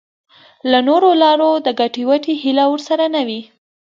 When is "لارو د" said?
1.23-1.67